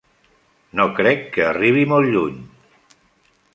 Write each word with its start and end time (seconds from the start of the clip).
No 0.79 0.85
crec 0.99 1.21
que 1.35 1.45
arribi 1.49 1.85
molt 1.93 2.13
lluny. 2.17 2.43